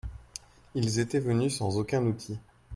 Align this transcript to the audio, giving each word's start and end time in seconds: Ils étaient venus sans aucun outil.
Ils 0.73 0.97
étaient 0.97 1.19
venus 1.19 1.57
sans 1.59 1.77
aucun 1.77 2.03
outil. 2.03 2.39